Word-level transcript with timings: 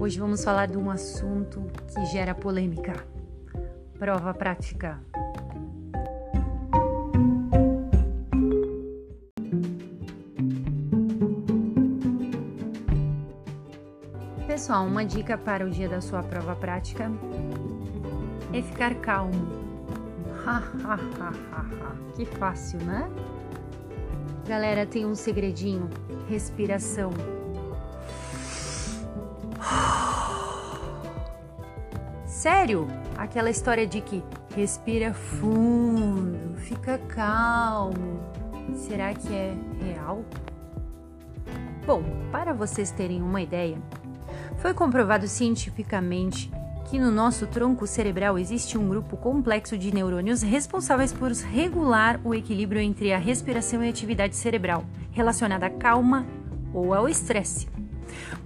Hoje 0.00 0.18
vamos 0.18 0.42
falar 0.42 0.64
de 0.64 0.78
um 0.78 0.90
assunto 0.90 1.60
que 1.86 2.06
gera 2.06 2.34
polêmica: 2.34 3.04
prova 3.98 4.32
prática. 4.32 4.98
Pessoal, 14.46 14.86
uma 14.86 15.04
dica 15.04 15.36
para 15.36 15.66
o 15.66 15.70
dia 15.70 15.86
da 15.86 16.00
sua 16.00 16.22
prova 16.22 16.56
prática 16.56 17.12
é 18.54 18.62
ficar 18.62 18.94
calmo. 19.02 19.60
que 22.16 22.24
fácil, 22.24 22.78
né? 22.84 23.06
Galera, 24.48 24.86
tem 24.86 25.04
um 25.04 25.14
segredinho: 25.14 25.90
respiração. 26.26 27.10
Sério? 32.40 32.88
Aquela 33.18 33.50
história 33.50 33.86
de 33.86 34.00
que 34.00 34.24
respira 34.56 35.12
fundo, 35.12 36.56
fica 36.56 36.96
calmo. 36.96 38.18
Será 38.74 39.12
que 39.12 39.30
é 39.30 39.54
real? 39.84 40.24
Bom, 41.86 42.02
para 42.32 42.54
vocês 42.54 42.90
terem 42.90 43.20
uma 43.20 43.42
ideia, 43.42 43.76
foi 44.56 44.72
comprovado 44.72 45.28
cientificamente 45.28 46.50
que 46.88 46.98
no 46.98 47.10
nosso 47.10 47.46
tronco 47.46 47.86
cerebral 47.86 48.38
existe 48.38 48.78
um 48.78 48.88
grupo 48.88 49.18
complexo 49.18 49.76
de 49.76 49.92
neurônios 49.92 50.40
responsáveis 50.40 51.12
por 51.12 51.32
regular 51.32 52.18
o 52.24 52.34
equilíbrio 52.34 52.80
entre 52.80 53.12
a 53.12 53.18
respiração 53.18 53.84
e 53.84 53.88
a 53.88 53.90
atividade 53.90 54.34
cerebral 54.34 54.82
relacionada 55.12 55.66
à 55.66 55.70
calma 55.70 56.26
ou 56.72 56.94
ao 56.94 57.06
estresse. 57.06 57.68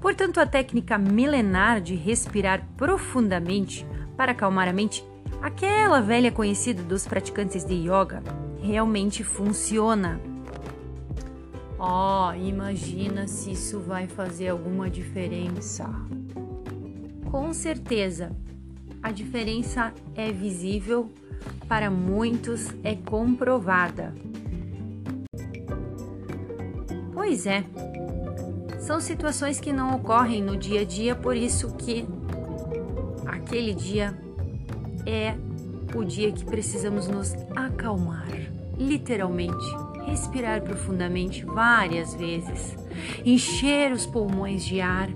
Portanto, 0.00 0.38
a 0.38 0.46
técnica 0.46 0.98
milenar 0.98 1.80
de 1.80 1.94
respirar 1.94 2.66
profundamente 2.76 3.86
para 4.16 4.32
acalmar 4.32 4.68
a 4.68 4.72
mente, 4.72 5.04
aquela 5.42 6.00
velha 6.00 6.30
conhecida 6.30 6.82
dos 6.82 7.06
praticantes 7.06 7.64
de 7.64 7.74
yoga, 7.74 8.22
realmente 8.60 9.22
funciona. 9.22 10.20
Oh, 11.78 12.32
imagina 12.34 13.26
se 13.26 13.52
isso 13.52 13.80
vai 13.80 14.06
fazer 14.06 14.48
alguma 14.48 14.88
diferença. 14.88 15.88
Com 17.30 17.52
certeza, 17.52 18.34
a 19.02 19.10
diferença 19.10 19.92
é 20.14 20.32
visível, 20.32 21.12
para 21.68 21.90
muitos 21.90 22.72
é 22.82 22.94
comprovada. 22.94 24.14
Pois 27.12 27.46
é, 27.46 27.64
são 28.84 29.00
situações 29.00 29.58
que 29.58 29.72
não 29.72 29.96
ocorrem 29.96 30.42
no 30.42 30.58
dia 30.58 30.82
a 30.82 30.84
dia, 30.84 31.14
por 31.14 31.34
isso 31.34 31.74
que 31.74 32.06
aquele 33.24 33.72
dia 33.72 34.14
é 35.06 35.34
o 35.94 36.04
dia 36.04 36.30
que 36.30 36.44
precisamos 36.44 37.08
nos 37.08 37.34
acalmar, 37.56 38.28
literalmente, 38.76 39.64
respirar 40.04 40.60
profundamente 40.60 41.46
várias 41.46 42.14
vezes, 42.14 42.76
encher 43.24 43.90
os 43.90 44.04
pulmões 44.04 44.62
de 44.62 44.82
ar, 44.82 45.08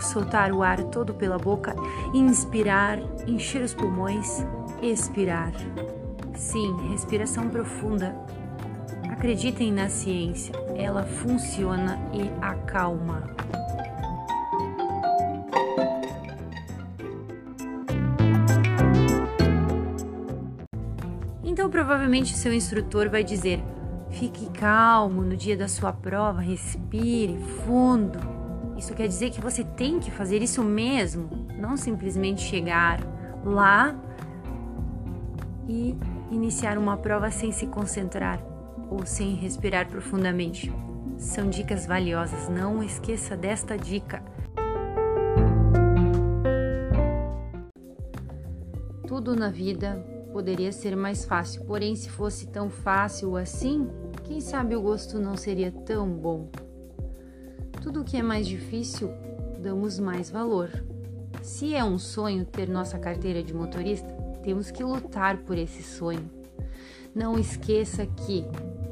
soltar 0.00 0.52
o 0.52 0.64
ar 0.64 0.82
todo 0.82 1.14
pela 1.14 1.38
boca, 1.38 1.76
inspirar, 2.12 2.98
encher 3.24 3.62
os 3.62 3.72
pulmões, 3.72 4.44
expirar. 4.82 5.52
Sim, 6.34 6.88
respiração 6.90 7.48
profunda. 7.48 8.16
Acreditem 9.24 9.72
na 9.72 9.88
ciência, 9.88 10.52
ela 10.76 11.02
funciona 11.02 11.98
e 12.12 12.30
acalma. 12.44 13.22
Então, 21.42 21.70
provavelmente, 21.70 22.36
seu 22.36 22.52
instrutor 22.52 23.08
vai 23.08 23.24
dizer: 23.24 23.64
fique 24.10 24.50
calmo 24.50 25.22
no 25.22 25.38
dia 25.38 25.56
da 25.56 25.68
sua 25.68 25.90
prova, 25.90 26.42
respire 26.42 27.38
fundo. 27.64 28.18
Isso 28.76 28.92
quer 28.92 29.08
dizer 29.08 29.30
que 29.30 29.40
você 29.40 29.64
tem 29.64 30.00
que 30.00 30.10
fazer 30.10 30.42
isso 30.42 30.62
mesmo, 30.62 31.30
não 31.58 31.78
simplesmente 31.78 32.42
chegar 32.42 33.00
lá 33.42 33.98
e 35.66 35.96
iniciar 36.30 36.76
uma 36.76 36.98
prova 36.98 37.30
sem 37.30 37.50
se 37.52 37.66
concentrar 37.66 38.52
ou 38.90 39.04
sem 39.06 39.34
respirar 39.34 39.88
profundamente. 39.88 40.72
São 41.18 41.48
dicas 41.48 41.86
valiosas, 41.86 42.48
não 42.48 42.82
esqueça 42.82 43.36
desta 43.36 43.76
dica. 43.76 44.22
Tudo 49.06 49.36
na 49.36 49.48
vida 49.48 50.04
poderia 50.32 50.72
ser 50.72 50.96
mais 50.96 51.24
fácil, 51.24 51.64
porém, 51.64 51.94
se 51.94 52.10
fosse 52.10 52.48
tão 52.48 52.68
fácil 52.68 53.36
assim, 53.36 53.88
quem 54.24 54.40
sabe 54.40 54.74
o 54.74 54.82
gosto 54.82 55.20
não 55.20 55.36
seria 55.36 55.70
tão 55.70 56.08
bom. 56.10 56.50
Tudo 57.80 58.02
que 58.02 58.16
é 58.16 58.22
mais 58.22 58.46
difícil, 58.46 59.10
damos 59.60 60.00
mais 60.00 60.30
valor. 60.30 60.70
Se 61.42 61.74
é 61.74 61.84
um 61.84 61.98
sonho 61.98 62.44
ter 62.44 62.68
nossa 62.68 62.98
carteira 62.98 63.42
de 63.42 63.54
motorista, 63.54 64.08
temos 64.42 64.70
que 64.70 64.82
lutar 64.82 65.38
por 65.38 65.56
esse 65.56 65.82
sonho. 65.82 66.43
Não 67.14 67.38
esqueça 67.38 68.06
que 68.06 68.44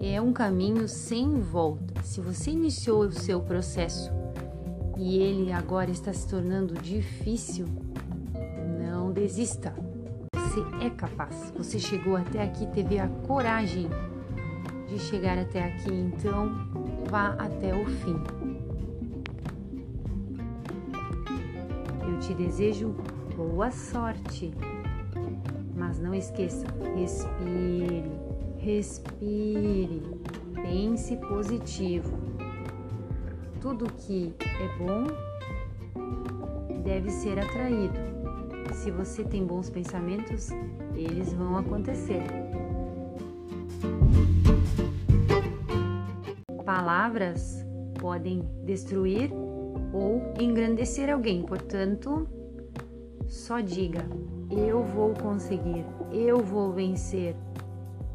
é 0.00 0.20
um 0.20 0.32
caminho 0.32 0.88
sem 0.88 1.40
volta. 1.40 2.02
Se 2.02 2.20
você 2.20 2.50
iniciou 2.50 3.02
o 3.02 3.12
seu 3.12 3.40
processo 3.40 4.10
e 4.96 5.18
ele 5.18 5.52
agora 5.52 5.90
está 5.90 6.12
se 6.12 6.26
tornando 6.26 6.74
difícil, 6.74 7.66
não 8.78 9.12
desista. 9.12 9.74
Você 10.34 10.60
é 10.84 10.90
capaz. 10.90 11.52
Você 11.56 11.78
chegou 11.78 12.16
até 12.16 12.42
aqui, 12.42 12.66
teve 12.68 12.98
a 12.98 13.08
coragem 13.26 13.88
de 14.88 14.98
chegar 14.98 15.36
até 15.36 15.64
aqui, 15.64 15.92
então 15.92 16.50
vá 17.10 17.34
até 17.38 17.74
o 17.74 17.84
fim. 17.86 18.16
Eu 22.08 22.18
te 22.20 22.32
desejo 22.34 22.94
boa 23.36 23.70
sorte. 23.70 24.54
Mas 25.76 26.00
não 26.00 26.14
esqueça, 26.14 26.66
respire, 26.96 28.10
respire, 28.56 30.02
pense 30.54 31.16
positivo. 31.18 32.18
Tudo 33.60 33.92
que 33.92 34.34
é 34.40 34.78
bom 34.78 35.04
deve 36.82 37.10
ser 37.10 37.38
atraído 37.38 38.16
se 38.76 38.90
você 38.90 39.24
tem 39.24 39.44
bons 39.44 39.70
pensamentos, 39.70 40.50
eles 40.94 41.32
vão 41.32 41.56
acontecer. 41.56 42.22
Palavras 46.64 47.64
podem 47.98 48.42
destruir 48.64 49.32
ou 49.92 50.34
engrandecer 50.38 51.10
alguém, 51.10 51.42
portanto, 51.42 52.28
só 53.28 53.60
diga: 53.60 54.06
eu 54.50 54.82
vou 54.82 55.12
conseguir, 55.14 55.84
eu 56.12 56.40
vou 56.40 56.72
vencer, 56.72 57.34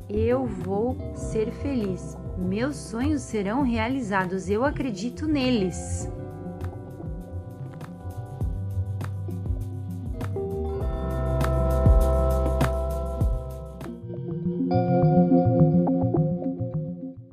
eu 0.09 0.45
vou 0.45 0.97
ser 1.15 1.51
feliz, 1.51 2.17
meus 2.37 2.75
sonhos 2.75 3.21
serão 3.21 3.63
realizados, 3.63 4.49
eu 4.49 4.63
acredito 4.63 5.27
neles. 5.27 6.09